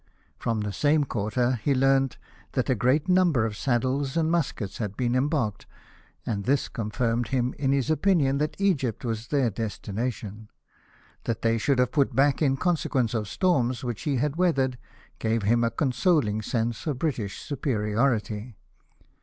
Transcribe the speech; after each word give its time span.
From 0.39 0.61
the 0.61 0.73
same 0.73 1.03
quarter 1.03 1.57
he 1.61 1.75
learnt 1.75 2.17
that 2.53 2.71
a 2.71 2.73
great 2.73 3.07
number 3.07 3.45
of 3.45 3.55
saddles 3.55 4.17
and 4.17 4.31
muskets 4.31 4.79
had 4.79 4.97
been 4.97 5.13
embarked, 5.13 5.67
and 6.25 6.45
this 6.45 6.69
confirmed 6.69 7.27
him 7.27 7.53
in 7.59 7.71
his 7.71 7.91
opinion 7.91 8.39
that 8.39 8.59
Egypt 8.59 9.05
was 9.05 9.27
their 9.27 9.51
(destination. 9.51 10.49
That 11.25 11.43
they 11.43 11.59
should 11.59 11.77
have 11.77 11.91
put 11.91 12.15
back 12.15 12.41
in 12.41 12.57
consequence 12.57 13.13
of 13.13 13.27
storms 13.27 13.83
which 13.83 14.01
he 14.01 14.15
had 14.15 14.37
weathered 14.37 14.79
gave 15.19 15.43
him 15.43 15.63
a 15.63 15.69
consoling 15.69 16.41
sense 16.41 16.87
of 16.87 16.97
British 16.97 17.39
superiority. 17.39 18.57